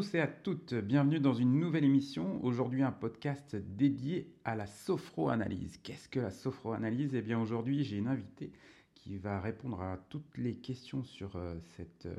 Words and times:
Tous 0.00 0.14
et 0.14 0.20
à 0.20 0.26
toutes, 0.26 0.72
bienvenue 0.72 1.20
dans 1.20 1.34
une 1.34 1.60
nouvelle 1.60 1.84
émission. 1.84 2.42
Aujourd'hui 2.42 2.82
un 2.82 2.90
podcast 2.90 3.54
dédié 3.54 4.32
à 4.46 4.56
la 4.56 4.64
sophroanalyse. 4.64 5.76
Qu'est-ce 5.76 6.08
que 6.08 6.20
la 6.20 6.30
sophroanalyse? 6.30 7.14
Eh 7.14 7.20
bien 7.20 7.38
aujourd'hui 7.38 7.84
j'ai 7.84 7.98
une 7.98 8.06
invitée 8.06 8.50
qui 8.94 9.18
va 9.18 9.38
répondre 9.42 9.82
à 9.82 9.98
toutes 10.08 10.38
les 10.38 10.54
questions 10.54 11.04
sur 11.04 11.36
euh, 11.36 11.56
cette 11.76 12.06
euh, 12.06 12.16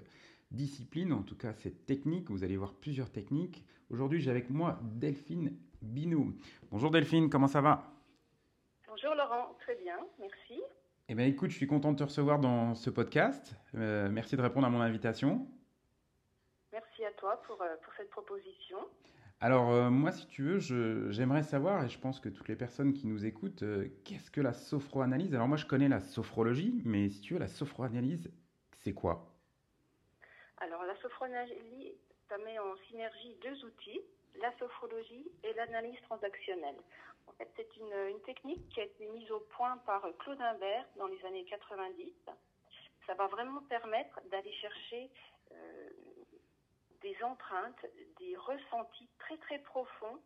discipline, 0.52 1.12
en 1.12 1.24
tout 1.24 1.36
cas 1.36 1.54
cette 1.54 1.88
technique. 1.88 2.30
Vous 2.30 2.44
allez 2.44 2.56
voir 2.56 2.76
plusieurs 2.76 3.10
techniques. 3.10 3.66
Aujourd'hui 3.90 4.22
j'ai 4.22 4.30
avec 4.30 4.52
moi 4.52 4.80
Delphine 4.84 5.58
Binou. 5.82 6.36
Bonjour 6.70 6.92
Delphine, 6.92 7.32
comment 7.32 7.48
ça 7.48 7.62
va? 7.62 7.96
Bonjour 8.88 9.16
Laurent, 9.16 9.56
très 9.60 9.76
bien, 9.78 9.98
merci. 10.20 10.62
Eh 11.10 11.16
bien 11.16 11.26
écoute, 11.26 11.50
je 11.50 11.56
suis 11.56 11.66
content 11.66 11.94
de 11.94 11.98
te 11.98 12.04
recevoir 12.04 12.38
dans 12.38 12.76
ce 12.76 12.92
podcast. 12.92 13.56
Euh, 13.74 14.08
merci 14.12 14.36
de 14.36 14.42
répondre 14.44 14.68
à 14.68 14.70
mon 14.70 14.82
invitation. 14.82 15.48
Toi 17.22 17.40
pour, 17.46 17.62
euh, 17.62 17.76
pour 17.84 17.94
cette 17.94 18.10
proposition. 18.10 18.80
Alors 19.42 19.70
euh, 19.70 19.92
moi, 19.92 20.12
si 20.12 20.26
tu 20.26 20.42
veux, 20.42 21.12
j'aimerais 21.12 21.44
savoir, 21.44 21.84
et 21.84 21.88
je 21.88 22.00
pense 22.00 22.20
que 22.20 22.30
toutes 22.30 22.50
les 22.50 22.56
personnes 22.56 22.94
qui 22.94 23.06
nous 23.06 23.26
écoutent, 23.26 23.62
euh, 23.62 23.90
qu'est-ce 24.04 24.32
que 24.32 24.42
la 24.42 24.54
sophroanalyse 24.54 25.36
Alors 25.36 25.48
moi, 25.48 25.58
je 25.58 25.68
connais 25.68 25.88
la 25.88 26.00
sophrologie, 26.00 26.82
mais 26.84 27.10
si 27.10 27.22
tu 27.22 27.34
veux, 27.36 27.40
la 27.40 27.48
sophroanalyse, 27.48 28.32
c'est 28.80 28.94
quoi? 28.94 29.32
Alors 30.58 30.84
la 30.84 30.96
sophrologie, 30.98 31.94
ça 32.28 32.40
met 32.40 32.58
en 32.58 32.76
synergie 32.90 33.38
deux 33.44 33.66
outils, 33.66 34.02
la 34.42 34.52
sophrologie 34.58 35.32
et 35.44 35.54
l'analyse 35.54 36.02
transactionnelle. 36.10 36.78
En 37.28 37.34
fait, 37.34 37.52
c'est 37.56 37.78
une, 37.78 38.16
une 38.16 38.22
technique 38.22 38.68
qui 38.70 38.80
a 38.80 38.86
été 38.86 39.06
mise 39.06 39.30
au 39.30 39.42
point 39.58 39.78
par 39.86 40.02
Claude 40.18 40.42
Imbert 40.42 40.86
dans 40.98 41.08
les 41.08 41.24
années 41.26 41.46
90. 41.46 42.14
Ça 43.06 43.14
va 43.14 43.28
vraiment 43.28 43.62
permettre 43.70 44.20
d'aller 44.32 44.54
chercher 44.54 45.12
euh, 45.52 45.90
des 47.02 47.16
empreintes, 47.24 47.86
des 48.20 48.36
ressentis 48.38 49.10
très 49.20 49.38
très 49.38 49.60
profonds 49.60 50.20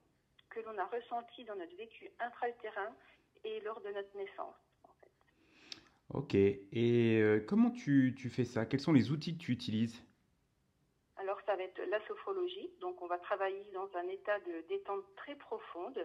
que 0.49 0.59
l'on 0.61 0.77
a 0.77 0.85
ressentis 0.85 1.45
dans 1.45 1.55
notre 1.55 1.75
vécu 1.75 2.09
intra-utérin 2.19 2.95
et 3.43 3.59
lors 3.61 3.81
de 3.81 3.89
notre 3.89 4.15
naissance. 4.15 4.55
en 4.83 4.93
fait. 5.01 5.11
Ok, 6.09 6.35
et 6.35 7.19
euh, 7.21 7.39
comment 7.47 7.71
tu, 7.71 8.15
tu 8.17 8.29
fais 8.29 8.45
ça? 8.45 8.65
Quels 8.65 8.79
sont 8.79 8.93
les 8.93 9.11
outils 9.11 9.37
que 9.37 9.43
tu 9.43 9.51
utilises? 9.51 10.01
Alors, 11.17 11.39
ça 11.45 11.55
va 11.55 11.63
être 11.63 11.81
la 11.89 12.05
sophrologie. 12.07 12.69
Donc, 12.81 13.01
on 13.01 13.07
va 13.07 13.17
travailler 13.17 13.65
dans 13.73 13.89
un 13.95 14.07
état 14.09 14.39
de 14.41 14.65
détente 14.67 15.03
très 15.15 15.35
profonde. 15.35 15.97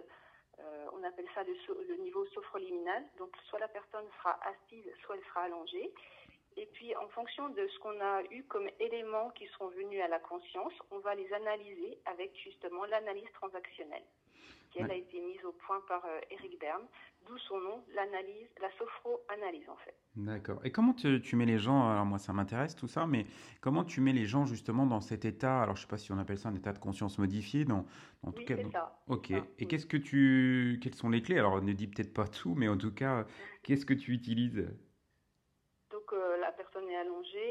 Euh, 0.59 0.87
on 0.93 1.03
appelle 1.03 1.27
ça 1.35 1.43
le, 1.43 1.55
so- 1.65 1.81
le 1.87 1.95
niveau 1.97 2.25
sophroliminal. 2.27 3.03
Donc, 3.17 3.35
soit 3.49 3.59
la 3.59 3.67
personne 3.67 4.05
sera 4.17 4.39
assise, 4.43 4.85
soit 5.03 5.15
elle 5.17 5.25
sera 5.25 5.43
allongée. 5.43 5.93
Et 6.57 6.67
puis, 6.73 6.95
en 6.97 7.07
fonction 7.09 7.49
de 7.49 7.67
ce 7.67 7.79
qu'on 7.79 7.99
a 8.01 8.21
eu 8.31 8.43
comme 8.43 8.67
éléments 8.79 9.29
qui 9.31 9.47
seront 9.47 9.69
venus 9.69 10.01
à 10.01 10.07
la 10.07 10.19
conscience, 10.19 10.73
on 10.91 10.99
va 10.99 11.15
les 11.15 11.31
analyser 11.33 11.97
avec 12.05 12.31
justement 12.43 12.85
l'analyse 12.85 13.31
transactionnelle, 13.33 14.03
qui 14.71 14.79
elle 14.79 14.91
a 14.91 14.95
été 14.95 15.19
mise 15.21 15.43
au 15.45 15.53
point 15.53 15.79
par 15.87 16.03
euh, 16.05 16.19
Eric 16.29 16.59
Berne, 16.59 16.83
d'où 17.25 17.37
son 17.37 17.59
nom, 17.59 17.83
l'analyse, 17.95 18.47
la 18.61 18.69
sophro-analyse 18.77 19.69
en 19.69 19.77
fait. 19.77 19.95
D'accord. 20.17 20.59
Et 20.65 20.71
comment 20.71 20.93
tu, 20.93 21.21
tu 21.21 21.35
mets 21.37 21.45
les 21.45 21.57
gens 21.57 21.89
Alors 21.89 22.05
moi, 22.05 22.19
ça 22.19 22.33
m'intéresse 22.33 22.75
tout 22.75 22.87
ça, 22.89 23.07
mais 23.07 23.25
comment 23.61 23.85
tu 23.85 24.01
mets 24.01 24.11
les 24.11 24.25
gens 24.25 24.45
justement 24.45 24.85
dans 24.85 24.99
cet 24.99 25.23
état 25.23 25.61
Alors 25.61 25.77
je 25.77 25.83
sais 25.83 25.87
pas 25.87 25.97
si 25.97 26.11
on 26.11 26.17
appelle 26.17 26.37
ça 26.37 26.49
un 26.49 26.55
état 26.55 26.73
de 26.73 26.79
conscience 26.79 27.17
modifié, 27.17 27.63
dans, 27.63 27.85
en 28.23 28.31
tout 28.33 28.39
Oui, 28.39 28.45
cas. 28.45 28.55
c'est 28.57 28.63
dans- 28.63 28.71
ça. 28.71 28.99
Ok. 29.07 29.27
Ah, 29.31 29.35
Et 29.37 29.43
oui. 29.61 29.67
qu'est-ce 29.67 29.85
que 29.85 29.97
tu, 29.97 30.79
quelles 30.83 30.95
sont 30.95 31.09
les 31.09 31.21
clés? 31.21 31.39
Alors 31.39 31.61
ne 31.61 31.71
dis 31.71 31.87
peut-être 31.87 32.13
pas 32.13 32.27
tout, 32.27 32.55
mais 32.55 32.67
en 32.67 32.77
tout 32.77 32.93
cas, 32.93 33.25
qu'est-ce 33.63 33.85
que 33.85 33.93
tu 33.93 34.11
utilises? 34.11 34.67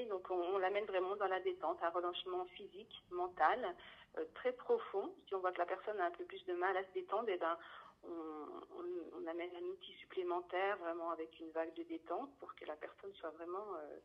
Donc 0.09 0.31
on, 0.31 0.59
l'amène 0.59 0.85
vraiment 0.85 1.17
dans 1.17 1.27
la 1.27 1.41
détente, 1.41 1.79
un 1.83 1.91
relâchement 1.91 2.45
physique, 2.57 3.03
mental, 3.11 3.75
euh, 4.19 4.25
très 4.35 4.53
profond. 4.53 5.13
Si 5.27 5.35
on 5.35 5.41
voit 5.41 5.53
que 5.53 5.59
la 5.59 5.67
personne 5.67 5.99
a 6.01 6.07
un 6.07 6.11
peu 6.11 6.25
plus 6.25 6.45
de 6.47 6.55
mal 6.55 6.77
à 6.77 6.85
se 6.85 6.93
détendre, 6.95 7.29
eh 7.29 7.37
ben, 7.37 7.57
on, 8.05 9.27
amène 9.27 9.51
un 9.55 9.67
outil 9.69 9.93
supplémentaire 10.01 10.77
vraiment 10.79 11.11
avec 11.11 11.39
une 11.39 11.51
vague 11.51 11.73
de 11.75 11.85
détente 11.85 12.31
pour 12.41 12.53
que 12.57 12.65
la 12.65 12.75
personne 12.75 13.13
soit 13.15 13.31
vraiment 13.31 13.77
euh, 13.77 13.99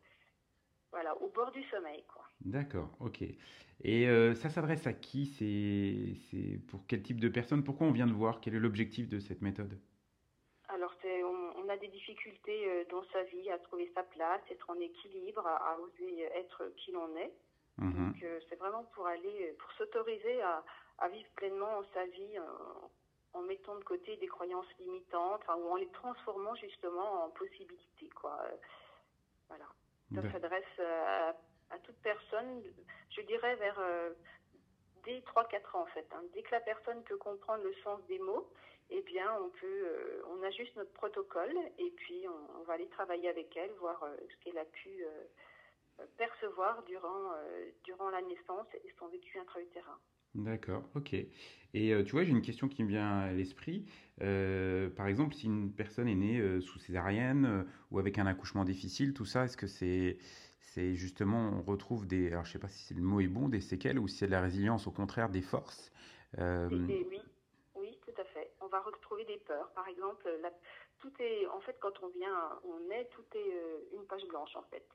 voilà, 0.91 1.19
au 1.21 1.29
bord 1.29 1.51
du 1.51 1.63
sommeil. 1.69 2.03
D'accord, 2.41 2.89
ok. 2.99 3.23
Et 3.83 4.07
euh, 4.07 4.35
ça 4.35 4.49
s'adresse 4.49 4.85
à 4.85 4.93
qui? 4.93 5.25
C'est 5.25 6.59
pour 6.67 6.85
quel 6.87 7.01
type 7.01 7.19
de 7.19 7.29
personne? 7.29 7.63
Pourquoi 7.63 7.87
on 7.87 7.91
vient 7.91 8.07
de 8.07 8.13
voir? 8.13 8.39
Quel 8.39 8.55
est 8.55 8.59
l'objectif 8.59 9.09
de 9.09 9.19
cette 9.19 9.41
méthode? 9.41 9.79
Alors 10.67 10.93
c'est, 11.01 11.23
on, 11.23 11.57
on 11.57 11.64
a 11.75 11.77
des 11.77 11.87
difficultés 11.87 12.61
euh, 12.69 12.85
dans 12.89 13.03
sa 13.13 13.23
vie 13.23 13.49
à 13.51 13.59
trouver 13.59 13.91
sa 13.93 14.03
place, 14.03 14.41
être 14.49 14.69
en 14.69 14.79
équilibre, 14.79 15.45
à, 15.47 15.57
à 15.73 15.77
oser 15.79 16.23
être 16.41 16.65
qui 16.77 16.91
l'on 16.91 17.15
est. 17.17 17.33
Mhm. 17.77 17.93
Donc 18.13 18.23
euh, 18.23 18.39
c'est 18.49 18.55
vraiment 18.55 18.83
pour 18.93 19.05
aller, 19.07 19.53
pour 19.59 19.71
s'autoriser 19.73 20.41
à, 20.41 20.63
à 20.99 21.07
vivre 21.09 21.29
pleinement 21.35 21.83
sa 21.93 22.05
vie 22.05 22.39
en, 22.39 23.39
en 23.39 23.41
mettant 23.43 23.75
de 23.75 23.83
côté 23.83 24.15
des 24.17 24.27
croyances 24.27 24.71
limitantes, 24.79 25.41
enfin, 25.43 25.55
ou 25.57 25.67
en 25.69 25.75
les 25.75 25.89
transformant 25.91 26.55
justement 26.55 27.25
en 27.25 27.29
possibilités. 27.31 28.09
Quoi. 28.15 28.37
Euh, 28.43 28.55
Voilà. 29.49 29.65
Ça 30.15 30.21
s'adresse 30.31 30.75
euh, 30.79 31.03
à, 31.29 31.75
à 31.75 31.79
toute 31.79 31.97
personne, 32.01 32.63
je 33.09 33.21
dirais 33.21 33.55
vers 33.57 33.79
euh, 33.79 34.11
dès 35.03 35.19
3-4 35.21 35.75
ans 35.77 35.81
en 35.81 35.85
fait. 35.87 36.07
hein. 36.13 36.23
Dès 36.33 36.43
que 36.43 36.51
la 36.51 36.61
personne 36.61 37.03
peut 37.03 37.17
comprendre 37.17 37.63
le 37.63 37.73
sens 37.83 37.99
des 38.07 38.19
mots, 38.19 38.47
eh 38.89 39.01
bien 39.01 39.27
on 39.41 39.49
peut, 39.49 39.87
euh, 39.87 40.21
on 40.29 40.43
ajuste 40.43 40.75
notre 40.75 40.93
protocole 40.93 41.55
et 41.79 41.91
puis 41.91 42.25
on, 42.27 42.61
on 42.61 42.63
va 42.63 42.73
aller 42.73 42.87
travailler 42.89 43.29
avec 43.29 43.55
elle, 43.57 43.71
voir 43.79 44.03
euh, 44.03 44.15
ce 44.29 44.43
qu'elle 44.43 44.57
a 44.57 44.65
pu 44.65 44.89
euh, 45.03 46.05
percevoir 46.17 46.83
durant, 46.83 47.31
durant 47.83 48.09
la 48.09 48.21
naissance 48.21 48.67
et 48.83 48.93
son 48.99 49.07
vécu 49.07 49.39
intra-utérin. 49.39 49.97
D'accord, 50.35 50.83
ok. 50.95 51.13
Et 51.13 51.93
euh, 51.93 52.03
tu 52.03 52.11
vois, 52.11 52.23
j'ai 52.23 52.31
une 52.31 52.41
question 52.41 52.67
qui 52.67 52.83
me 52.83 52.89
vient 52.89 53.19
à 53.19 53.31
l'esprit. 53.31 53.85
Euh, 54.21 54.89
par 54.89 55.07
exemple, 55.07 55.33
si 55.33 55.45
une 55.45 55.71
personne 55.71 56.09
est 56.09 56.15
née 56.15 56.39
euh, 56.39 56.59
sous 56.59 56.77
césarienne 56.79 57.65
ou 57.91 57.99
avec 57.99 58.17
un 58.17 58.25
accouchement 58.27 58.65
difficile, 58.65 59.13
tout 59.13 59.25
ça, 59.25 59.45
est-ce 59.45 59.55
que 59.55 59.67
c'est, 59.67 60.17
c'est 60.59 60.95
justement, 60.95 61.51
on 61.53 61.61
retrouve 61.61 62.05
des, 62.05 62.27
alors 62.31 62.43
je 62.43 62.51
sais 62.51 62.59
pas 62.59 62.67
si 62.67 62.93
le 62.93 63.01
mot 63.01 63.21
est 63.21 63.27
bon, 63.27 63.47
des 63.47 63.61
séquelles 63.61 63.97
ou 63.97 64.09
si 64.09 64.17
c'est 64.17 64.27
de 64.27 64.31
la 64.31 64.41
résilience, 64.41 64.87
au 64.87 64.91
contraire, 64.91 65.29
des 65.29 65.41
forces? 65.41 65.91
Oui, 66.37 67.05
oui, 67.75 67.97
tout 68.05 68.21
à 68.21 68.25
fait. 68.25 68.51
On 68.59 68.64
va 68.75 68.81
retrouver 68.81 69.25
des 69.25 69.37
peurs. 69.37 69.71
Par 69.71 69.87
exemple, 69.87 70.27
tout 70.99 71.11
est, 71.19 71.47
en 71.47 71.61
fait, 71.61 71.77
quand 71.79 71.93
on 72.03 72.07
vient, 72.09 72.59
on 72.63 72.89
est, 72.91 73.05
tout 73.05 73.25
est 73.35 73.53
euh, 73.53 73.79
une 73.93 74.05
page 74.05 74.25
blanche 74.25 74.55
en 74.55 74.63
fait. 74.63 74.85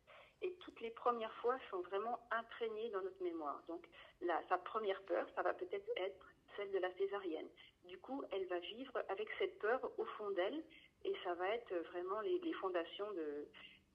Et 0.42 0.54
toutes 0.60 0.80
les 0.80 0.90
premières 0.90 1.34
fois 1.34 1.56
sont 1.70 1.82
vraiment 1.82 2.18
imprégnées 2.30 2.90
dans 2.90 3.02
notre 3.02 3.22
mémoire. 3.22 3.62
Donc, 3.68 3.86
la, 4.22 4.40
sa 4.48 4.56
première 4.58 5.02
peur, 5.02 5.26
ça 5.34 5.42
va 5.42 5.52
peut-être 5.52 5.88
être 5.96 6.26
celle 6.56 6.70
de 6.70 6.78
la 6.78 6.92
césarienne. 6.94 7.48
Du 7.84 7.98
coup, 7.98 8.22
elle 8.32 8.46
va 8.46 8.58
vivre 8.58 8.92
avec 9.08 9.28
cette 9.38 9.58
peur 9.58 9.80
au 9.98 10.04
fond 10.04 10.30
d'elle, 10.30 10.62
et 11.04 11.14
ça 11.24 11.34
va 11.34 11.48
être 11.48 11.74
vraiment 11.92 12.20
les, 12.20 12.52
fondations 12.54 13.10
de, 13.12 13.48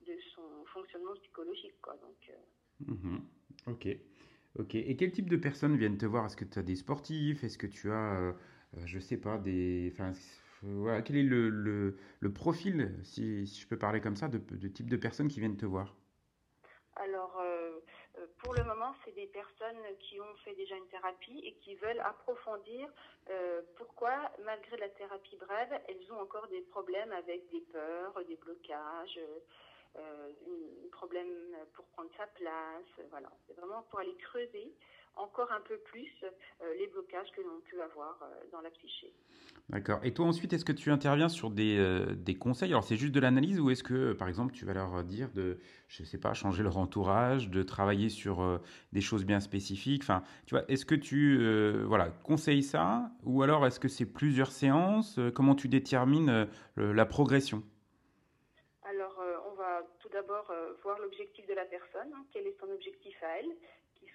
de 0.07 0.19
son 0.35 0.65
fonctionnement 0.67 1.13
psychologique, 1.15 1.79
quoi. 1.81 1.95
Donc, 1.97 2.29
euh, 2.29 2.93
mhm, 2.93 3.21
Ok, 3.67 3.87
ok. 4.59 4.75
Et 4.75 4.95
quel 4.95 5.11
type 5.11 5.29
de 5.29 5.37
personnes 5.37 5.75
viennent 5.77 5.97
te 5.97 6.05
voir? 6.05 6.25
Est-ce 6.27 6.37
que 6.37 6.45
tu 6.45 6.59
as 6.59 6.63
des 6.63 6.75
sportifs? 6.75 7.43
Est-ce 7.43 7.57
que 7.57 7.67
tu 7.67 7.91
as, 7.91 8.19
euh, 8.19 8.33
je 8.85 8.99
sais 8.99 9.17
pas, 9.17 9.39
quel 11.01 11.17
est 11.17 11.23
le, 11.23 12.33
profil, 12.33 12.93
si, 13.03 13.45
je 13.45 13.67
peux 13.67 13.77
parler 13.77 14.01
comme 14.01 14.15
ça, 14.15 14.27
de, 14.27 14.67
type 14.67 14.89
de 14.89 14.97
personnes 14.97 15.27
qui 15.27 15.39
viennent 15.39 15.57
te 15.57 15.65
voir? 15.65 15.95
Alors, 16.97 17.37
euh, 17.39 17.79
euh, 18.17 18.27
pour 18.37 18.53
le 18.53 18.63
moment, 18.63 18.93
c'est 19.03 19.13
des 19.13 19.27
personnes 19.27 19.81
qui 19.99 20.19
ont 20.19 20.35
fait 20.43 20.55
déjà 20.55 20.75
une 20.75 20.87
thérapie 20.87 21.41
et 21.43 21.53
qui 21.55 21.75
veulent 21.75 21.99
approfondir 21.99 22.87
euh, 23.29 23.61
pourquoi, 23.75 24.31
malgré 24.45 24.77
la 24.77 24.89
thérapie 24.89 25.35
brève, 25.37 25.81
elles 25.89 26.11
ont 26.13 26.21
encore 26.21 26.47
des 26.47 26.61
problèmes 26.61 27.11
avec 27.11 27.49
des 27.51 27.61
peurs, 27.71 28.13
des 28.27 28.37
blocages, 28.37 29.19
euh, 29.97 30.31
un 30.85 30.89
problème 30.91 31.27
pour 31.73 31.85
prendre 31.87 32.09
sa 32.17 32.27
place. 32.27 33.07
Voilà, 33.09 33.29
c'est 33.45 33.53
vraiment 33.57 33.83
pour 33.89 33.99
aller 33.99 34.15
creuser 34.15 34.73
encore 35.15 35.51
un 35.51 35.61
peu 35.61 35.77
plus 35.77 36.11
les 36.77 36.87
blocages 36.87 37.31
que 37.31 37.41
l'on 37.41 37.61
peut 37.69 37.81
avoir 37.81 38.19
dans 38.51 38.61
la 38.61 38.69
psyché. 38.69 39.13
D'accord. 39.69 39.99
Et 40.03 40.13
toi 40.13 40.27
ensuite, 40.27 40.53
est-ce 40.53 40.63
que 40.63 40.71
tu 40.71 40.91
interviens 40.91 41.27
sur 41.27 41.49
des, 41.49 41.77
euh, 41.79 42.13
des 42.13 42.35
conseils? 42.35 42.69
Alors 42.69 42.83
c'est 42.83 42.97
juste 42.97 43.13
de 43.13 43.19
l'analyse 43.19 43.59
ou 43.59 43.71
est-ce 43.71 43.83
que, 43.83 44.13
par 44.13 44.27
exemple, 44.27 44.53
tu 44.53 44.63
vas 44.63 44.73
leur 44.73 45.03
dire 45.03 45.31
de, 45.31 45.57
je 45.87 46.03
sais 46.03 46.19
pas, 46.19 46.35
changer 46.35 46.61
leur 46.61 46.77
entourage, 46.77 47.49
de 47.49 47.63
travailler 47.63 48.09
sur 48.09 48.43
euh, 48.43 48.59
des 48.93 49.01
choses 49.01 49.25
bien 49.25 49.39
spécifiques? 49.39 50.03
Enfin, 50.03 50.21
tu 50.45 50.53
vois, 50.53 50.65
est-ce 50.67 50.85
que 50.85 50.93
tu, 50.93 51.39
euh, 51.41 51.83
voilà, 51.87 52.09
conseilles 52.09 52.61
ça? 52.61 53.09
Ou 53.23 53.41
alors 53.41 53.65
est-ce 53.65 53.79
que 53.79 53.87
c'est 53.87 54.05
plusieurs 54.05 54.51
séances? 54.51 55.19
Comment 55.33 55.55
tu 55.55 55.67
détermines 55.67 56.47
la 56.77 57.05
progression? 57.07 57.63
Alors, 58.83 59.19
on 59.51 59.55
va 59.55 59.81
tout 59.99 60.09
d'abord 60.09 60.53
voir 60.83 60.99
l'objectif 60.99 61.47
de 61.47 61.53
la 61.53 61.65
personne. 61.65 62.13
Hein. 62.13 62.25
quel 62.31 62.45
est 62.45 62.55
son 62.59 62.69
objectif 62.69 63.15
à 63.23 63.39
elle 63.39 63.51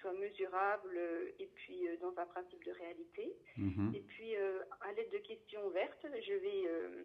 soit 0.01 0.13
mesurable 0.13 0.99
et 1.39 1.47
puis 1.55 1.87
euh, 1.87 1.95
dans 1.97 2.17
un 2.19 2.25
principe 2.25 2.63
de 2.65 2.71
réalité. 2.71 3.33
Mhm. 3.57 3.93
Et 3.95 4.01
puis, 4.01 4.35
euh, 4.35 4.63
à 4.81 4.91
l'aide 4.93 5.11
de 5.11 5.19
questions 5.19 5.65
ouvertes, 5.67 6.05
je 6.27 6.33
vais, 6.33 6.63
euh, 6.67 7.03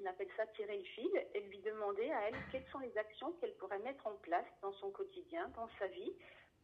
on 0.00 0.06
appelle 0.06 0.28
ça 0.36 0.46
tirer 0.48 0.76
le 0.76 0.84
fil, 0.84 1.10
et 1.34 1.40
lui 1.40 1.58
demander 1.58 2.10
à 2.10 2.28
elle 2.28 2.36
quelles 2.52 2.66
sont 2.70 2.78
les 2.80 2.96
actions 2.98 3.32
qu'elle 3.34 3.54
pourrait 3.54 3.78
mettre 3.80 4.06
en 4.06 4.16
place 4.16 4.46
dans 4.62 4.72
son 4.74 4.90
quotidien, 4.90 5.48
dans 5.56 5.68
sa 5.78 5.86
vie, 5.86 6.12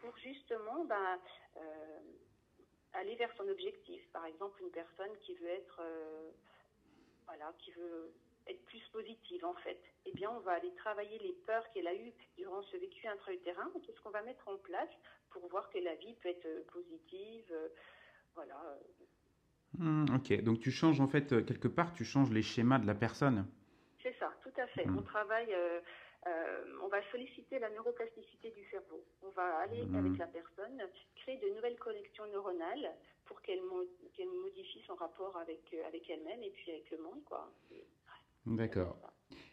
pour 0.00 0.16
justement 0.18 0.84
ben, 0.84 1.18
aller 2.92 3.14
vers 3.16 3.34
son 3.36 3.48
objectif. 3.48 4.06
Par 4.12 4.26
exemple, 4.26 4.60
une 4.62 4.70
personne 4.70 5.16
qui 5.22 5.34
veut 5.34 5.48
être, 5.48 5.80
voilà, 7.26 7.52
qui 7.58 7.72
veut 7.72 8.12
être 8.46 8.64
plus 8.66 8.82
positive 8.92 9.44
en 9.44 9.54
fait. 9.54 9.80
Eh 10.06 10.12
bien, 10.12 10.30
on 10.30 10.40
va 10.40 10.52
aller 10.52 10.72
travailler 10.74 11.18
les 11.18 11.32
peurs 11.46 11.68
qu'elle 11.70 11.86
a 11.86 11.94
eues 11.94 12.12
durant 12.36 12.62
ce 12.62 12.76
vécu 12.76 13.06
intra-utérin. 13.06 13.70
Qu'est-ce 13.84 14.00
qu'on 14.00 14.10
va 14.10 14.22
mettre 14.22 14.46
en 14.48 14.58
place 14.58 14.90
pour 15.34 15.48
voir 15.48 15.68
que 15.70 15.78
la 15.78 15.94
vie 15.96 16.14
peut 16.22 16.28
être 16.28 16.46
euh, 16.46 16.62
positive. 16.72 17.44
Euh, 17.50 17.68
voilà. 18.34 18.78
Hmm, 19.76 20.06
ok, 20.14 20.40
donc 20.42 20.60
tu 20.60 20.70
changes 20.70 21.00
en 21.00 21.08
fait, 21.08 21.32
euh, 21.32 21.42
quelque 21.42 21.68
part, 21.68 21.92
tu 21.92 22.04
changes 22.04 22.30
les 22.30 22.42
schémas 22.42 22.78
de 22.78 22.86
la 22.86 22.94
personne. 22.94 23.46
C'est 24.02 24.14
ça, 24.18 24.32
tout 24.42 24.52
à 24.56 24.66
fait. 24.68 24.86
Hmm. 24.86 24.98
On 24.98 25.02
travaille, 25.02 25.54
on 26.82 26.88
va 26.88 27.02
solliciter 27.10 27.58
la 27.58 27.70
neuroplasticité 27.70 28.50
du 28.50 28.64
cerveau. 28.70 29.04
On 29.22 29.30
va 29.30 29.58
aller 29.58 29.84
hmm. 29.84 29.96
avec 29.96 30.18
la 30.18 30.26
personne, 30.26 30.82
créer 31.16 31.38
de 31.38 31.54
nouvelles 31.54 31.78
connexions 31.78 32.26
neuronales 32.26 32.92
pour 33.24 33.40
qu'elle 33.42 33.62
modifie 33.62 34.82
son 34.86 34.94
rapport 34.94 35.36
avec, 35.38 35.74
avec 35.86 36.08
elle-même 36.08 36.42
et 36.42 36.50
puis 36.50 36.70
avec 36.70 36.90
le 36.90 36.98
monde. 36.98 37.24
quoi. 37.24 37.50
D'accord. 38.46 38.96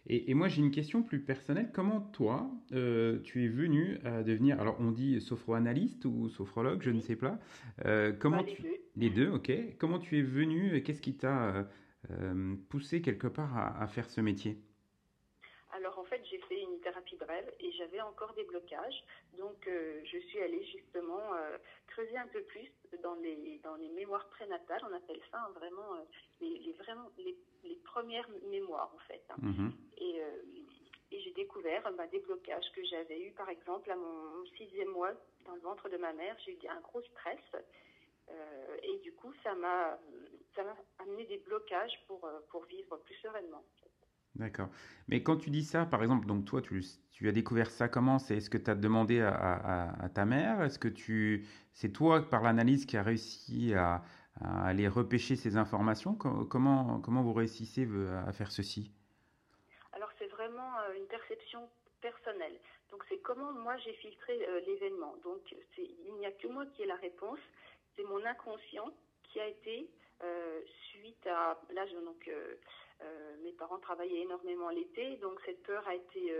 Et, 0.07 0.33
moi, 0.33 0.47
j'ai 0.47 0.61
une 0.61 0.71
question 0.71 1.03
plus 1.03 1.19
personnelle. 1.19 1.69
Comment 1.71 2.01
toi, 2.01 2.51
euh, 2.73 3.19
tu 3.23 3.45
es 3.45 3.47
venu 3.47 3.99
à 4.03 4.23
devenir, 4.23 4.59
alors 4.59 4.77
on 4.79 4.91
dit 4.91 5.21
sophroanalyste 5.21 6.05
ou 6.05 6.27
sophrologue, 6.27 6.81
je 6.81 6.89
ne 6.89 6.99
sais 6.99 7.15
pas. 7.15 7.39
Euh, 7.85 8.11
comment 8.11 8.37
bah, 8.37 8.43
les, 8.47 8.55
deux. 8.55 8.77
les 8.95 9.09
deux, 9.11 9.29
ok. 9.29 9.51
Comment 9.77 9.99
tu 9.99 10.17
es 10.17 10.23
venu 10.23 10.81
Qu'est-ce 10.81 11.01
qui 11.01 11.15
t'a 11.15 11.67
euh, 12.09 12.55
poussé 12.69 13.01
quelque 13.01 13.27
part 13.27 13.55
à, 13.79 13.87
faire 13.87 14.09
ce 14.09 14.21
métier? 14.21 14.57
Alors 15.91 16.05
en 16.05 16.05
fait, 16.05 16.21
j'ai 16.29 16.37
fait 16.39 16.61
une 16.61 16.79
thérapie 16.79 17.17
brève 17.17 17.53
et 17.59 17.71
j'avais 17.73 17.99
encore 17.99 18.33
des 18.33 18.45
blocages. 18.45 19.03
Donc 19.37 19.67
je 19.67 20.17
suis 20.19 20.39
allée 20.41 20.63
justement 20.63 21.19
creuser 21.87 22.17
un 22.17 22.27
peu 22.27 22.41
plus 22.43 22.71
dans 23.03 23.15
les, 23.15 23.59
dans 23.61 23.75
les 23.75 23.89
mémoires 23.89 24.25
prénatales, 24.29 24.81
on 24.89 24.93
appelle 24.95 25.19
ça 25.31 25.39
hein, 25.39 25.51
vraiment, 25.55 26.05
les, 26.39 26.73
vraiment 26.79 27.09
les 27.17 27.35
les 27.63 27.75
premières 27.75 28.27
mémoires 28.49 28.91
en 28.93 28.99
fait. 28.99 29.23
Hein. 29.29 29.35
Mhm. 29.39 29.71
Et, 29.97 30.21
euh, 30.21 30.41
et 31.11 31.19
j'ai 31.19 31.31
découvert 31.31 31.91
bah, 31.93 32.07
des 32.07 32.19
blocages 32.19 32.71
que 32.73 32.83
j'avais 32.85 33.19
eu 33.21 33.31
par 33.31 33.49
exemple 33.49 33.89
à 33.91 33.95
mon 33.95 34.45
sixième 34.57 34.89
mois 34.89 35.13
dans 35.45 35.55
le 35.55 35.61
ventre 35.61 35.89
de 35.89 35.97
ma 35.97 36.13
mère. 36.13 36.35
J'ai 36.45 36.53
eu 36.53 36.67
un 36.67 36.79
gros 36.81 37.01
stress 37.01 37.39
euh, 38.29 38.77
et 38.83 38.97
du 38.99 39.13
coup 39.13 39.33
ça 39.43 39.53
m'a 39.55 39.99
ça 40.55 40.63
m'a 40.63 40.75
amené 40.99 41.25
des 41.25 41.37
blocages 41.37 41.97
pour, 42.07 42.23
euh, 42.25 42.39
pour 42.49 42.63
vivre 42.65 42.97
plus 42.97 43.15
sereinement. 43.15 43.63
D'accord. 44.41 44.69
Mais 45.07 45.21
quand 45.21 45.37
tu 45.37 45.51
dis 45.51 45.63
ça, 45.63 45.85
par 45.85 46.01
exemple, 46.01 46.25
donc 46.25 46.45
toi, 46.45 46.63
tu, 46.63 46.81
as 47.27 47.31
découvert 47.31 47.69
ça 47.69 47.87
comment? 47.87 48.17
C'est 48.17 48.37
est-ce 48.37 48.49
que 48.49 48.57
tu 48.57 48.71
as 48.71 48.75
demandé 48.75 49.21
à, 49.21 50.09
ta 50.15 50.25
mère? 50.25 50.63
Est-ce 50.63 50.79
que 50.79 50.87
tu, 50.87 51.45
c'est 51.73 51.91
toi 51.91 52.27
par 52.27 52.41
l'analyse 52.41 52.87
qui 52.87 52.97
a 52.97 53.03
réussi 53.03 53.75
à, 53.75 54.03
aller 54.43 54.87
repêcher 54.87 55.35
ces 55.35 55.57
informations? 55.57 56.15
Comment, 56.15 56.99
comment 57.01 57.21
vous 57.21 57.33
réussissez 57.33 57.87
à 58.25 58.31
faire 58.31 58.51
ceci? 58.51 58.91
Alors 59.93 60.09
c'est 60.17 60.27
vraiment 60.29 60.79
euh, 60.79 60.97
une 60.97 61.05
perception 61.05 61.69
personnelle. 62.01 62.57
Donc 62.89 63.03
c'est 63.09 63.19
comment 63.19 63.53
moi 63.53 63.77
j'ai 63.77 63.93
filtré 63.93 64.43
euh, 64.49 64.61
l'événement. 64.65 65.13
Donc 65.23 65.41
il 65.77 66.15
n'y 66.17 66.25
a 66.25 66.31
que 66.31 66.47
moi 66.47 66.65
qui 66.73 66.81
ai 66.81 66.87
la 66.87 66.95
réponse. 66.95 67.39
C'est 67.95 68.05
mon 68.05 68.25
inconscient 68.25 68.91
qui 69.31 69.39
a 69.39 69.47
été 69.47 69.89
suite 70.91 71.25
à 71.27 71.59
là 71.73 71.85
donc 72.05 72.29
mes 73.43 73.51
parents 73.53 73.79
travaillaient 73.79 74.21
énormément 74.21 74.69
l'été, 74.69 75.17
donc 75.17 75.39
cette 75.45 75.63
peur 75.63 75.87
a 75.87 75.95
été 75.95 76.33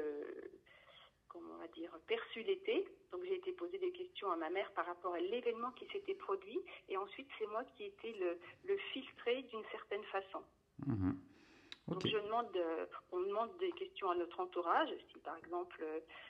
comment 1.32 1.54
on 1.56 1.58
va 1.58 1.68
dire, 1.70 1.92
perçu 2.08 2.44
l'été. 2.44 2.86
Donc 3.12 3.24
j'ai 3.24 3.36
été 3.36 3.52
poser 3.54 3.78
des 3.78 3.92
questions 3.92 4.32
à 4.32 4.36
ma 4.36 4.50
mère 4.50 4.72
par 4.74 4.86
rapport 4.86 5.14
à 5.14 5.20
l'événement 5.20 5.72
qui 5.72 5.88
s'était 5.88 6.16
produit. 6.16 6.60
Et 6.90 6.98
ensuite, 6.98 7.28
c'est 7.40 7.48
moi 7.48 7.64
qui 7.64 7.84
ai 7.84 7.88
été 7.88 8.14
le, 8.14 8.38
le 8.66 8.78
filtré 8.94 9.44
d'une 9.44 9.64
certaine 9.72 10.04
façon. 10.06 10.44
Donc 11.92 12.08
je 12.08 12.18
demande, 12.18 12.48
on 13.12 13.20
demande 13.20 13.58
des 13.58 13.72
questions 13.74 14.10
à 14.10 14.16
notre 14.16 14.40
entourage. 14.40 14.90
Si 15.12 15.20
par 15.20 15.38
exemple 15.38 15.84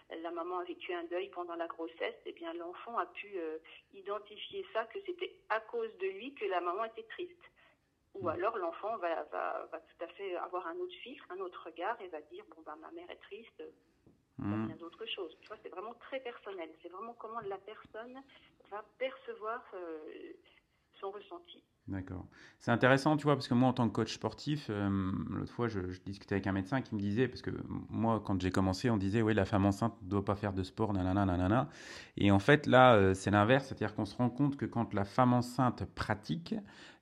la 0.10 0.32
maman 0.32 0.60
a 0.60 0.64
vécu 0.64 0.94
un 0.94 1.04
deuil 1.06 1.30
pendant 1.30 1.56
la 1.56 1.68
grossesse, 1.68 2.16
eh 2.26 2.34
bien 2.34 2.54
l'enfant 2.54 2.98
a 2.98 3.06
pu 3.06 3.38
euh, 3.38 3.58
identifier 3.94 4.66
ça, 4.74 4.86
que 4.86 5.00
c'était 5.06 5.36
à 5.50 5.60
cause 5.60 5.96
de 6.00 6.08
lui 6.08 6.34
que 6.34 6.46
la 6.46 6.62
maman 6.62 6.86
était 6.86 7.04
triste. 7.04 7.44
Ou 8.16 8.24
mhm. 8.24 8.28
alors 8.28 8.58
l'enfant 8.58 8.98
va, 8.98 9.24
va, 9.26 9.68
va, 9.72 9.80
tout 9.80 10.04
à 10.04 10.08
fait 10.08 10.36
avoir 10.36 10.68
un 10.68 10.78
autre 10.78 10.96
filtre, 11.04 11.26
un 11.30 11.40
autre 11.40 11.62
regard 11.66 12.00
et 12.02 12.08
va 12.08 12.22
dire 12.22 12.44
bon 12.56 12.62
ben 12.66 12.76
ma 12.78 12.92
mère 12.92 13.10
est 13.10 13.22
triste, 13.22 13.64
Mmh. 14.42 14.66
Il 14.66 14.70
y 14.72 14.74
a 14.74 14.78
d'autres 14.78 15.06
choses. 15.06 15.38
Tu 15.42 15.48
vois, 15.48 15.58
c'est 15.62 15.70
vraiment 15.70 15.94
très 15.96 16.20
personnel. 16.20 16.70
C'est 16.82 16.90
vraiment 16.90 17.14
comment 17.14 17.40
la 17.42 17.58
personne 17.60 18.22
va 18.72 18.84
percevoir 18.98 19.64
euh, 19.76 20.34
son 21.00 21.12
ressenti. 21.12 21.64
D'accord. 21.88 22.28
C'est 22.60 22.72
intéressant, 22.72 23.18
tu 23.18 23.24
vois, 23.24 23.36
parce 23.36 23.48
que 23.48 23.56
moi, 23.56 23.68
en 23.68 23.74
tant 23.74 23.90
que 23.90 23.94
coach 23.94 24.14
sportif, 24.14 24.68
euh, 24.70 25.12
l'autre 25.30 25.52
fois, 25.52 25.68
je, 25.68 25.80
discutais 26.06 26.36
avec 26.36 26.46
un 26.46 26.52
médecin 26.52 26.82
qui 26.82 26.94
me 26.94 27.00
disait, 27.00 27.28
parce 27.28 27.42
que 27.42 27.50
moi, 27.90 28.22
quand 28.24 28.40
j'ai 28.40 28.52
commencé, 28.52 28.90
on 28.92 28.98
disait, 28.98 29.24
oui, 29.24 29.34
la 29.34 29.46
femme 29.46 29.66
enceinte 29.66 29.96
ne 30.04 30.10
doit 30.10 30.24
pas 30.24 30.36
faire 30.36 30.54
de 30.54 30.62
sport, 30.62 30.94
nanana, 30.94 31.26
nanana. 31.26 31.70
Et 32.18 32.30
en 32.30 32.38
fait, 32.38 32.68
là, 32.68 32.94
euh, 32.94 33.14
c'est 33.16 33.32
l'inverse, 33.32 33.66
c'est-à-dire 33.66 33.96
qu'on 33.96 34.06
se 34.06 34.16
rend 34.16 34.30
compte 34.30 34.58
que 34.58 34.66
quand 34.66 34.94
la 34.94 35.06
femme 35.06 35.34
enceinte 35.34 35.86
pratique, 35.96 36.54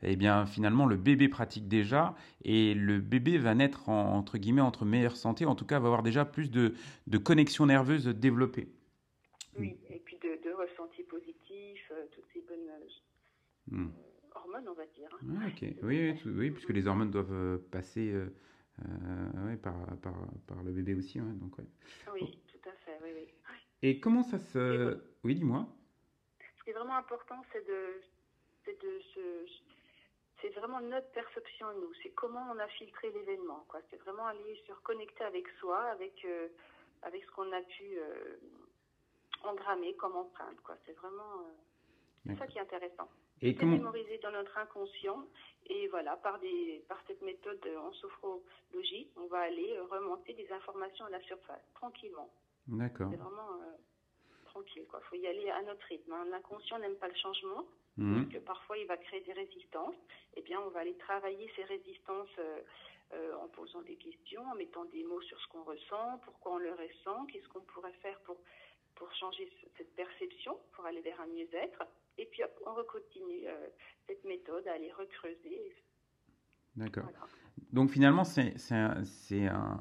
eh 0.02 0.16
bien, 0.16 0.46
finalement, 0.46 0.86
le 0.86 0.96
bébé 0.96 1.28
pratique 1.28 1.68
déjà, 1.68 2.16
et 2.46 2.74
le 2.74 3.00
bébé 3.00 3.38
va 3.38 3.56
naître, 3.56 3.90
entre 3.90 4.38
guillemets, 4.38 4.62
entre 4.62 4.86
meilleure 4.86 5.18
santé, 5.18 5.46
en 5.46 5.56
tout 5.56 5.66
cas, 5.66 5.80
va 5.80 5.88
avoir 5.88 6.04
déjà 6.04 6.24
plus 6.24 6.50
de, 6.52 6.74
de 7.08 7.18
connexions 7.18 7.66
nerveuses 7.66 8.08
développées. 8.08 8.70
Oui, 9.60 9.76
et 9.90 10.02
puis 10.06 10.18
de, 10.24 10.50
de 10.50 10.54
ressentis 10.56 11.04
positifs, 11.04 11.92
euh, 11.92 12.06
toutes 12.14 12.26
ces 12.34 12.42
bonnes... 12.48 12.70
Hmm 13.72 13.90
hormones, 14.50 14.70
on 14.70 14.74
va 14.74 14.86
dire. 14.88 15.10
Ah. 15.14 15.48
Oui, 15.84 16.14
oui, 16.26 16.52
puisque 16.52 16.70
les 16.70 16.88
hormones 16.88 17.12
doivent 17.12 17.34
euh, 17.34 17.58
passer 17.72 18.12
euh, 18.12 18.30
euh 18.80 19.56
par, 19.58 19.76
par, 20.02 20.14
par, 20.48 20.64
le 20.64 20.72
bébé 20.72 20.96
aussi. 20.96 21.20
donc, 21.20 21.56
Oui, 22.14 22.40
tout 22.48 22.70
à 22.70 22.74
fait. 22.86 22.98
Oui, 23.04 23.10
oui. 23.16 23.28
Et 23.82 24.00
comment 24.00 24.24
ça 24.24 24.40
se. 24.40 25.02
Oui, 25.24 25.36
dis-moi. 25.36 25.68
Ce 26.58 26.64
qui 26.64 26.70
est 26.72 26.74
vraiment 26.74 26.98
important, 26.98 27.42
c'est 27.52 27.66
de, 27.68 28.02
de 28.68 29.00
se. 29.14 29.46
C'est 30.42 30.50
vraiment 30.50 30.80
notre 30.80 31.12
perception 31.12 31.68
nous. 31.82 31.94
C'est 32.02 32.12
comment 32.12 32.50
on 32.54 32.60
a 32.60 32.68
filtré 32.68 33.12
l'événement. 33.12 33.66
C'est 33.90 33.98
vraiment 33.98 34.26
aller 34.28 34.62
se 34.66 34.72
reconnecter 34.72 35.26
avec 35.26 35.46
soi, 35.60 35.82
avec, 35.92 36.24
euh, 36.24 36.48
avec 37.02 37.26
ce 37.26 37.32
qu'on 37.32 37.52
a 37.52 37.62
pu 37.62 38.00
engrammer 39.44 39.96
comme 39.96 40.16
empreinte. 40.16 40.56
C'est 40.86 40.94
vraiment 40.94 41.46
ça 42.38 42.48
qui 42.48 42.58
est 42.58 42.62
intéressant. 42.62 43.10
Et 43.42 43.56
comment... 43.56 43.78
mémorisé 43.78 44.18
dans 44.20 44.32
notre 44.32 44.58
inconscient. 44.58 45.26
Et 45.68 45.88
voilà, 45.90 46.18
par, 46.18 46.40
des, 46.40 46.84
par 46.88 47.02
cette 47.08 47.22
méthode 47.22 47.60
en 47.78 47.92
sophrologie, 47.94 49.10
on 49.16 49.28
va 49.28 49.42
aller 49.42 49.78
remonter 49.92 50.34
des 50.34 50.52
informations 50.52 51.06
à 51.06 51.10
la 51.10 51.22
surface, 51.22 51.62
tranquillement. 51.76 52.30
D'accord. 52.68 53.10
C'est 53.12 53.18
vraiment 53.18 53.54
euh, 53.62 53.78
tranquille, 54.46 54.86
Il 54.88 55.06
faut 55.10 55.16
y 55.16 55.28
aller 55.28 55.50
à 55.50 55.62
notre 55.64 55.86
rythme. 55.88 56.12
Hein. 56.14 56.26
L'inconscient 56.32 56.80
n'aime 56.80 56.96
pas 56.96 57.08
le 57.08 57.16
changement. 57.16 57.66
Mhm. 57.98 58.26
Donc, 58.26 58.40
parfois, 58.46 58.78
il 58.78 58.88
va 58.88 58.98
créer 58.98 59.22
des 59.22 59.34
résistances. 59.34 59.96
Eh 60.36 60.42
bien, 60.42 60.60
on 60.62 60.70
va 60.70 60.82
aller 60.82 60.96
travailler 60.98 61.52
ces 61.56 61.64
résistances 61.64 62.30
euh, 62.40 62.62
euh, 63.14 63.36
en 63.36 63.48
posant 63.50 63.82
des 63.82 63.96
questions, 63.96 64.44
en 64.52 64.56
mettant 64.56 64.86
des 64.86 65.04
mots 65.04 65.22
sur 65.22 65.40
ce 65.40 65.48
qu'on 65.50 65.64
ressent, 65.64 66.20
pourquoi 66.24 66.54
on 66.54 66.58
le 66.58 66.72
ressent, 66.72 67.26
qu'est-ce 67.26 67.48
qu'on 67.50 67.62
pourrait 67.62 67.94
faire 68.02 68.20
pour, 68.22 68.38
pour 68.96 69.12
changer 69.16 69.52
cette 69.78 69.94
perception, 69.96 70.58
pour 70.74 70.86
aller 70.86 71.02
vers 71.02 71.20
un 71.22 71.28
mieux-être. 71.28 71.84
Et 72.20 72.26
puis 72.26 72.44
on 72.66 72.84
continue 72.84 73.48
euh, 73.48 73.68
cette 74.06 74.24
méthode 74.26 74.68
à 74.68 74.74
aller 74.74 74.92
recreuser. 74.92 75.74
D'accord. 76.76 77.10
Donc 77.72 77.92
finalement, 77.92 78.26
c'est 78.26 78.54
un, 78.72 79.04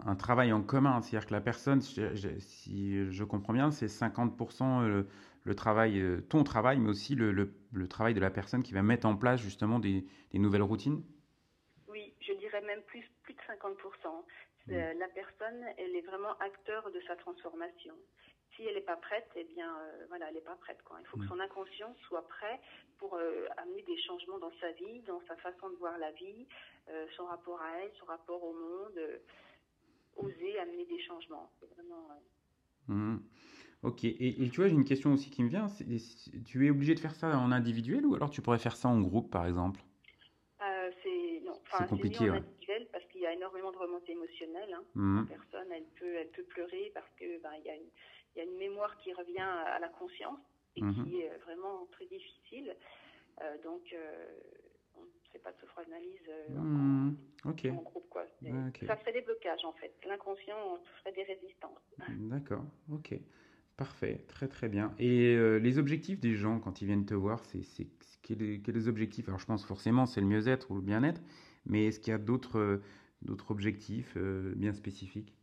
un, 0.07 0.17
travail 0.17 0.53
en 0.53 0.63
commun. 0.63 1.01
C'est-à-dire 1.03 1.27
que 1.27 1.35
la 1.35 1.41
personne, 1.41 1.81
si 1.81 3.11
je 3.11 3.25
comprends 3.25 3.53
bien, 3.53 3.71
c'est 3.73 3.87
50% 3.87 4.87
le, 4.87 5.07
le 5.45 5.55
travail, 5.55 6.03
ton 6.29 6.45
travail, 6.45 6.79
mais 6.79 6.91
aussi 6.91 7.17
le, 7.17 7.33
le, 7.33 7.89
travail 7.89 8.15
de 8.15 8.21
la 8.21 8.31
personne 8.31 8.63
qui 8.63 8.73
va 8.73 8.83
mettre 8.83 9.07
en 9.07 9.17
place 9.17 9.41
justement 9.41 9.81
des, 9.81 10.05
des 10.31 10.39
nouvelles 10.39 10.63
routines? 10.63 11.03
Oui, 11.89 12.15
je 12.21 12.33
dirais 12.35 12.61
même 12.63 12.83
plus, 12.83 13.05
plus 13.23 13.35
de 13.35 13.41
50%. 13.41 13.75
Mmh. 14.67 14.73
La 14.99 15.09
personne, 15.09 15.65
elle 15.77 15.97
est 15.97 16.07
vraiment 16.07 16.37
acteur 16.39 16.91
de 16.93 17.01
sa 17.07 17.17
transformation 17.17 17.95
si 18.59 18.67
elle 18.67 18.75
n'est 18.75 18.81
pas 18.81 18.97
prête, 18.97 19.29
eh 19.37 19.45
bien, 19.45 19.71
euh, 19.71 20.05
voilà, 20.09 20.29
elle 20.29 20.35
n'est 20.35 20.41
pas 20.41 20.57
prête. 20.57 20.83
Quoi. 20.85 20.99
Il 21.01 21.07
faut 21.07 21.17
que 21.17 21.25
mm. 21.25 21.29
son 21.29 21.41
inconscient 21.41 21.95
soit 22.09 22.27
prêt 22.27 22.61
pour 22.99 23.15
euh, 23.15 23.47
amener 23.57 23.83
des 23.83 23.97
changements 24.03 24.39
dans 24.39 24.53
sa 24.61 24.73
vie, 24.73 25.01
dans 25.07 25.23
sa 25.29 25.37
façon 25.37 25.71
de 25.71 25.77
voir 25.77 25.97
la 25.99 26.11
vie, 26.13 26.47
euh, 26.91 27.07
son 27.17 27.27
rapport 27.27 27.61
à 27.63 27.79
elle, 27.79 27.91
son 27.99 28.07
rapport 28.07 28.43
au 28.43 28.53
monde, 28.53 29.01
oser 30.17 30.59
amener 30.59 30.85
des 30.87 31.01
changements. 31.01 31.51
C'est 31.61 31.73
vraiment. 31.75 32.09
Mm. 32.89 33.19
Ok, 33.85 34.03
et, 34.03 34.51
tu 34.51 34.61
vois, 34.61 34.69
j'ai 34.69 34.75
une 34.75 34.85
question 34.85 35.13
aussi 35.13 35.31
qui 35.31 35.45
me 35.45 35.49
vient. 35.49 35.69
tu 36.45 36.67
es 36.67 36.71
obligé 36.71 36.97
de 36.97 37.01
faire 37.01 37.15
ça 37.15 37.39
en 37.39 37.53
individuel 37.53 38.05
ou 38.07 38.17
alors 38.17 38.29
tu 38.29 38.43
pourrais 38.43 38.59
faire 38.59 38.75
ça 38.75 38.89
en 38.89 39.01
groupe, 39.01 39.31
par 39.31 39.47
exemple? 39.47 39.81
C'est 41.77 41.89
compliqué. 41.89 42.31
En 42.31 42.35
individuel 42.35 42.89
parce 42.93 43.05
qu'il 43.07 43.21
y 43.21 43.27
a 43.27 43.33
énormément 43.33 43.71
de 43.71 43.77
remontées 43.77 44.13
émotionnelles. 44.13 44.73
Hein. 44.73 44.85
Mm. 44.95 45.21
La 45.31 45.37
personne, 45.37 45.73
elle 45.73 45.87
peut, 45.99 46.15
elle 46.17 46.29
peut 46.29 46.45
pleurer 46.45 46.91
parce 46.95 47.11
que 47.19 47.41
ben, 47.43 47.51
il 47.59 47.67
y 47.67 47.71
a 47.71 47.77
une 47.77 47.91
il 48.39 48.45
y 48.45 48.49
a 48.49 48.51
une 48.51 48.59
mémoire 48.59 48.97
qui 48.99 49.13
revient 49.13 49.41
à 49.41 49.79
la 49.81 49.89
conscience 49.89 50.39
et 50.77 50.83
mhm. 50.83 51.05
qui 51.05 51.21
est 51.21 51.37
vraiment 51.45 51.87
très 51.91 52.07
difficile. 52.07 52.75
Euh, 53.43 53.57
donc, 53.65 53.83
euh, 53.93 54.27
on 54.97 55.01
ne 55.01 55.33
fait 55.33 55.41
pas 55.41 55.51
de 55.51 55.59
sophroanalyse 55.59 56.29
euh, 56.29 56.55
mhm. 56.55 57.17
en, 57.45 57.83
groupe. 57.83 58.09
Quoi. 58.11 58.27
Ça 58.87 58.97
ferait 58.97 59.13
des 59.13 59.23
blocages, 59.23 59.65
en 59.65 59.73
fait. 59.73 59.93
L'inconscient 60.07 60.79
ferait 61.01 61.13
des 61.13 61.25
résistances. 61.25 61.79
D'accord, 62.09 62.65
ok. 62.93 63.15
Parfait, 63.77 64.25
très 64.29 64.49
très 64.49 64.69
bien. 64.69 64.93
Et 64.99 65.37
les 65.61 65.79
objectifs 65.79 66.19
des 66.19 66.35
gens 66.35 66.59
quand 66.59 66.83
ils 66.83 66.87
viennent 66.87 67.07
te 67.07 67.15
voir, 67.15 67.45
c'est 67.45 67.87
quels, 68.23 68.89
objectifs? 68.89 69.29
Alors 69.29 69.39
je 69.39 69.47
pense 69.47 69.65
forcément 69.65 70.05
c'est 70.05 70.21
le 70.21 70.27
mieux-être 70.27 70.73
ou 70.73 70.75
le 70.75 70.81
bien-être, 70.81 71.23
mais 71.65 71.87
est-ce 71.87 72.01
qu'il 72.01 72.11
y 72.11 72.15
a 72.15 72.19
d'autres 72.19 72.81
objectifs 73.49 74.19
bien 74.19 74.73
spécifiques? 74.73 75.38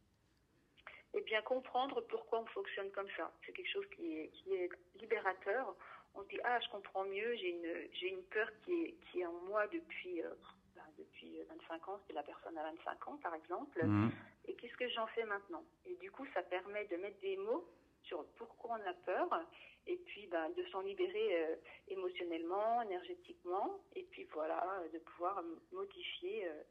Et 1.15 1.21
bien 1.21 1.41
comprendre 1.41 2.01
pourquoi 2.01 2.41
on 2.41 2.45
fonctionne 2.47 2.91
comme 2.91 3.07
ça. 3.17 3.31
C'est 3.45 3.53
quelque 3.53 3.71
chose 3.71 3.85
qui 3.95 4.19
est, 4.19 4.27
qui 4.29 4.53
est 4.53 4.69
libérateur. 4.99 5.75
On 6.13 6.23
se 6.23 6.27
dit 6.27 6.39
ah 6.43 6.59
je 6.59 6.69
comprends 6.69 7.05
mieux, 7.05 7.35
j'ai 7.35 7.49
une 7.49 7.89
j'ai 7.93 8.09
une 8.09 8.23
peur 8.23 8.49
qui 8.63 8.83
est 8.83 8.95
qui 9.05 9.21
est 9.21 9.25
en 9.25 9.39
moi 9.47 9.65
depuis 9.67 10.21
euh, 10.21 10.29
ben, 10.75 10.83
depuis 10.97 11.41
25 11.49 11.87
ans, 11.89 11.99
c'est 12.07 12.13
la 12.13 12.23
personne 12.23 12.57
à 12.57 12.63
25 12.63 13.07
ans 13.07 13.17
par 13.23 13.33
exemple. 13.33 13.83
Mmh. 13.83 14.11
Et 14.47 14.53
qu'est-ce 14.55 14.77
que 14.77 14.89
j'en 14.89 15.07
fais 15.07 15.23
maintenant? 15.23 15.63
Et 15.85 15.95
du 15.95 16.11
coup 16.11 16.25
ça 16.33 16.43
permet 16.43 16.85
de 16.85 16.97
mettre 16.97 17.19
des 17.19 17.37
mots 17.37 17.65
sur 18.03 18.25
pourquoi 18.37 18.77
on 18.79 18.89
a 18.89 18.93
peur 18.93 19.27
et 19.87 19.97
puis 19.97 20.27
ben, 20.27 20.49
de 20.49 20.63
s'en 20.71 20.81
libérer 20.81 21.43
euh, 21.43 21.55
émotionnellement, 21.87 22.81
énergétiquement 22.81 23.79
et 23.95 24.03
puis 24.03 24.27
voilà 24.33 24.83
de 24.93 24.99
pouvoir 24.99 25.41
modifier 25.71 26.47
euh, 26.47 26.63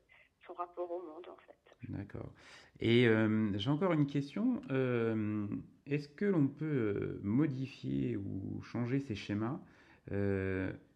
son 0.55 0.63
rapport 0.63 0.91
au 0.91 1.03
monde 1.03 1.29
en 1.29 1.37
fait. 1.37 1.55
D'accord. 1.89 2.33
Et 2.81 3.07
euh, 3.07 3.57
j'ai 3.57 3.71
encore 3.71 3.93
une 3.93 4.07
question. 4.07 4.61
Euh, 4.71 5.47
est-ce 5.87 6.09
que 6.09 6.25
l'on 6.25 6.49
peut 6.49 6.65
euh, 6.65 7.21
modifier 7.23 8.17
ou 8.17 8.63
changer 8.63 9.01
ces 9.01 9.15
schémas 9.15 9.61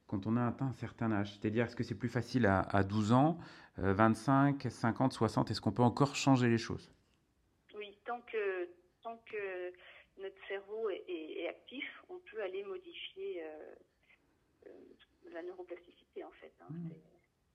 quand 0.06 0.26
on 0.26 0.36
a 0.36 0.46
atteint 0.46 0.66
un 0.66 0.72
certain 0.72 1.12
âge? 1.12 1.32
C'est-à-dire, 1.32 1.66
est-ce 1.66 1.76
que 1.76 1.84
c'est 1.84 1.94
plus 1.98 2.08
facile 2.08 2.46
à, 2.46 2.82
12 2.82 3.12
ans, 3.12 3.38
25, 3.76 4.66
50, 4.68 5.12
60 5.12 5.50
Est-ce 5.50 5.60
qu'on 5.60 5.72
peut 5.72 5.82
encore 5.82 6.14
changer 6.14 6.48
les 6.48 6.58
choses? 6.58 6.90
Oui, 7.74 7.98
tant 8.04 8.20
que, 8.22 8.68
tant 9.02 9.16
que 9.30 9.72
notre 10.20 10.36
cerveau 10.46 10.90
est, 10.90 11.48
actif, 11.48 11.84
on 12.08 12.18
peut 12.30 12.42
aller 12.42 12.64
modifier 12.64 13.42
la 15.32 15.42
neuroplasticité 15.42 16.24
en 16.24 16.32
fait. 16.32 16.52
Hein. 16.60 16.66
Mmh. 16.70 16.90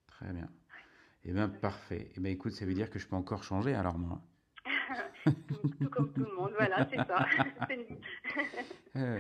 Très 0.08 0.32
bien. 0.32 0.50
Eh 1.26 1.32
bien, 1.32 1.48
parfait. 1.48 2.10
Eh 2.16 2.20
bien, 2.20 2.32
écoute, 2.32 2.52
ça 2.52 2.66
veut 2.66 2.74
dire 2.74 2.90
que 2.90 3.00
je 3.00 3.08
peux 3.08 3.16
encore 3.16 3.44
changer 3.44 3.74
alors 3.74 3.98
moi. 3.98 4.22
tout, 5.26 5.90
comme 5.90 6.12
tout 6.12 6.26
le 6.26 6.36
monde, 6.36 6.52
voilà, 6.58 6.86
c'est 6.90 6.98
ça. 6.98 7.26
euh, 8.98 9.20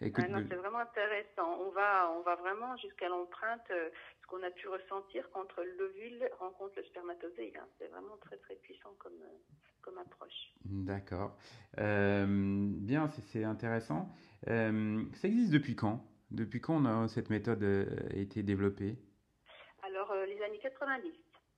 écoute, 0.00 0.24
ah 0.28 0.40
c'est 0.48 0.56
vraiment 0.56 0.80
intéressant. 0.80 1.60
On 1.60 1.70
va, 1.70 2.10
on 2.18 2.22
va 2.22 2.34
vraiment 2.36 2.76
jusqu'à 2.78 3.08
l'empreinte, 3.08 3.62
euh, 3.70 3.88
ce 4.20 4.26
qu'on 4.26 4.42
a 4.42 4.50
pu 4.50 4.66
ressentir 4.66 5.30
quand 5.32 5.46
l'ovule 5.78 6.28
rencontre 6.40 6.74
le 6.76 6.84
spermatozoïde. 6.84 7.56
Hein. 7.56 7.68
C'est 7.78 7.86
vraiment 7.86 8.16
très, 8.20 8.36
très 8.38 8.56
puissant 8.56 8.92
comme, 8.98 9.12
euh, 9.22 9.54
comme 9.82 9.98
approche. 9.98 10.52
D'accord. 10.64 11.36
Euh, 11.78 12.26
bien, 12.28 13.08
c'est 13.08 13.44
intéressant. 13.44 14.12
ça 14.44 15.28
existe 15.28 15.52
depuis 15.52 15.76
quand? 15.76 16.04
Depuis 16.32 16.60
quand 16.60 16.84
a, 16.84 17.06
cette 17.06 17.30
méthode 17.30 17.62
a 17.62 18.16
été 18.16 18.42
développée? 18.42 18.98
Alors, 19.84 20.12
les 20.26 20.42
années 20.42 20.58
90. 20.58 21.12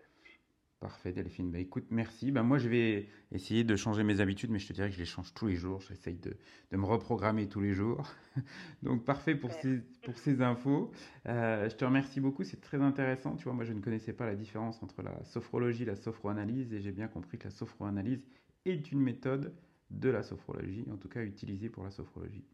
Parfait 0.81 1.11
Delphine. 1.11 1.51
Bah, 1.51 1.59
écoute, 1.59 1.87
merci. 1.91 2.31
Bah, 2.31 2.43
moi, 2.43 2.59
je 2.59 2.69
vais 2.69 3.09
essayer 3.33 3.65
de 3.65 3.77
changer 3.77 4.05
mes 4.05 4.21
habitudes, 4.21 4.51
mais 4.51 4.59
je 4.59 4.69
te 4.69 4.73
dirais 4.75 4.89
que 4.89 4.95
je 4.95 4.99
les 4.99 5.07
change 5.07 5.33
tous 5.33 5.47
les 5.47 5.57
jours. 5.57 5.81
J'essaye 5.81 6.17
de, 6.17 6.37
de, 6.71 6.77
me 6.77 6.85
reprogrammer 6.85 7.49
tous 7.49 7.63
les 7.63 7.73
jours. 7.73 8.07
Donc, 8.83 9.05
parfait 9.05 9.35
pour, 9.35 9.53
ces, 9.53 9.81
pour 10.05 10.19
ces 10.19 10.43
infos. 10.43 10.93
Euh, 11.27 11.69
je 11.71 11.75
te 11.77 11.85
remercie 11.85 12.21
beaucoup. 12.21 12.45
C'est 12.45 12.61
très 12.61 12.81
intéressant. 12.83 13.37
Tu 13.37 13.45
vois, 13.45 13.55
moi, 13.55 13.65
je 13.65 13.73
ne 13.73 13.81
connaissais 13.81 14.13
pas 14.13 14.27
la 14.27 14.35
différence 14.35 14.83
entre 14.83 15.03
la 15.03 15.25
sophrologie 15.25 15.85
et 15.85 15.87
la 15.87 15.97
sophroanalyse, 15.97 16.73
et 16.75 16.81
j'ai 16.83 16.93
bien 16.93 17.09
compris 17.09 17.39
que 17.39 17.45
la 17.45 17.51
sophroanalyse 17.51 18.23
est 18.67 18.93
une 18.93 19.01
méthode 19.01 19.55
de 19.91 20.11
la 20.11 20.23
sophrologie, 20.23 20.87
en 20.93 20.97
tout 20.97 21.09
cas 21.09 21.23
utilisé 21.23 21.69
pour 21.69 21.85
la 21.85 21.91
sophrologie. 21.91 22.45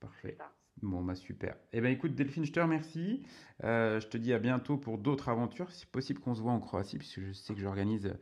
Parfait. 0.00 0.36
Bon, 0.82 1.02
bah 1.02 1.14
super. 1.14 1.56
Eh 1.72 1.80
bien, 1.80 1.90
écoute, 1.90 2.14
Delphine, 2.14 2.44
je 2.44 2.52
te 2.52 2.60
remercie. 2.60 3.24
Euh, 3.62 4.00
je 4.00 4.08
te 4.08 4.16
dis 4.16 4.32
à 4.32 4.38
bientôt 4.38 4.76
pour 4.76 4.98
d'autres 4.98 5.28
aventures. 5.28 5.70
C'est 5.70 5.88
possible 5.88 6.20
qu'on 6.20 6.34
se 6.34 6.42
voit 6.42 6.52
en 6.52 6.60
Croatie, 6.60 6.98
puisque 6.98 7.20
je 7.20 7.32
sais 7.32 7.54
que 7.54 7.60
j'organise. 7.60 8.12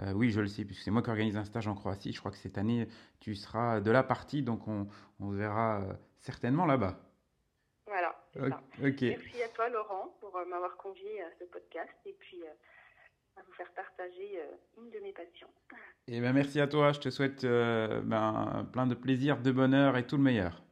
Euh, 0.00 0.12
oui, 0.12 0.30
je 0.30 0.40
le 0.40 0.46
sais, 0.46 0.64
puisque 0.64 0.82
c'est 0.82 0.90
moi 0.90 1.02
qui 1.02 1.10
organise 1.10 1.36
un 1.36 1.44
stage 1.44 1.66
en 1.66 1.74
Croatie. 1.74 2.12
Je 2.12 2.20
crois 2.20 2.30
que 2.30 2.36
cette 2.36 2.58
année, 2.58 2.86
tu 3.18 3.34
seras 3.34 3.80
de 3.80 3.90
la 3.90 4.02
partie, 4.02 4.42
donc 4.42 4.68
on, 4.68 4.86
on 5.18 5.32
se 5.32 5.36
verra 5.36 5.82
euh, 5.82 5.92
certainement 6.20 6.64
là-bas. 6.64 7.00
Voilà. 7.86 8.14
Merci 8.78 9.42
à 9.42 9.48
toi, 9.54 9.68
Laurent, 9.68 10.14
pour 10.20 10.32
m'avoir 10.48 10.76
convié 10.76 11.22
à 11.22 11.30
ce 11.38 11.44
podcast. 11.44 11.92
Et 12.04 12.14
puis 12.18 12.42
à 13.36 13.42
vous 13.42 13.52
faire 13.52 13.70
partager 13.72 14.40
euh, 14.40 14.56
une 14.78 14.90
de 14.90 14.98
mes 15.00 15.12
passions. 15.12 15.48
Et 16.08 16.18
eh 16.18 16.20
ben 16.20 16.32
merci 16.32 16.60
à 16.60 16.66
toi, 16.66 16.92
je 16.92 17.00
te 17.00 17.10
souhaite 17.10 17.44
euh, 17.44 18.00
ben, 18.02 18.68
plein 18.72 18.86
de 18.86 18.94
plaisir, 18.94 19.38
de 19.40 19.50
bonheur 19.52 19.96
et 19.96 20.06
tout 20.06 20.16
le 20.16 20.22
meilleur. 20.22 20.62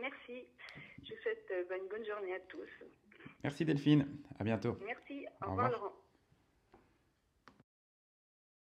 Merci, 0.00 0.44
je 1.02 1.14
vous 1.14 1.20
souhaite 1.20 1.46
euh, 1.50 1.76
une 1.76 1.88
bonne 1.88 2.06
journée 2.06 2.34
à 2.34 2.40
tous. 2.48 2.68
Merci 3.42 3.64
Delphine, 3.64 4.06
à 4.38 4.44
bientôt. 4.44 4.78
Merci, 4.84 5.26
au, 5.44 5.50
revoir 5.50 5.70
Laurent. 5.70 5.92